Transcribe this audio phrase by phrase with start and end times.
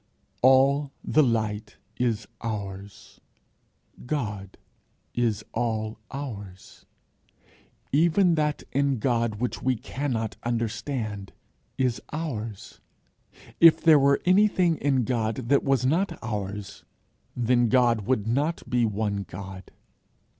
[0.41, 3.21] All the light is ours.
[4.07, 4.57] God
[5.13, 6.87] is all ours.
[7.91, 11.33] Even that in God which we cannot understand
[11.77, 12.81] is ours.
[13.59, 16.83] If there were anything in God that was not ours,
[17.37, 19.69] then God would not be one God.